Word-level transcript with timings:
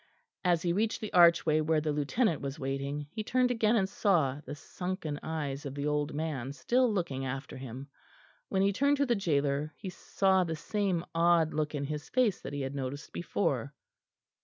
As 0.43 0.63
he 0.63 0.73
reached 0.73 0.99
the 0.99 1.13
archway 1.13 1.61
where 1.61 1.79
the 1.79 1.91
Lieutenant 1.91 2.41
was 2.41 2.57
waiting, 2.57 3.05
he 3.11 3.23
turned 3.23 3.51
again 3.51 3.75
and 3.75 3.87
saw 3.87 4.41
the 4.47 4.55
sunken 4.55 5.19
eyes 5.21 5.63
of 5.63 5.75
the 5.75 5.85
old 5.85 6.15
man 6.15 6.53
still 6.53 6.91
looking 6.91 7.23
after 7.23 7.55
him; 7.55 7.87
when 8.49 8.63
he 8.63 8.73
turned 8.73 8.97
to 8.97 9.05
the 9.05 9.13
gaoler 9.15 9.75
he 9.77 9.89
saw 9.91 10.43
the 10.43 10.55
same 10.55 11.05
odd 11.13 11.53
look 11.53 11.75
in 11.75 11.83
his 11.83 12.09
face 12.09 12.41
that 12.41 12.51
he 12.51 12.61
had 12.61 12.73
noticed 12.73 13.13
before. 13.13 13.75